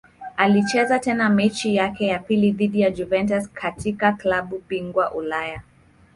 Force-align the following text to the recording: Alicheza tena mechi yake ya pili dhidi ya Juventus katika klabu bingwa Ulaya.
Alicheza 0.37 0.99
tena 0.99 1.29
mechi 1.29 1.75
yake 1.75 2.07
ya 2.07 2.19
pili 2.19 2.51
dhidi 2.51 2.81
ya 2.81 2.91
Juventus 2.91 3.49
katika 3.53 4.11
klabu 4.11 4.61
bingwa 4.69 5.11
Ulaya. 5.13 5.61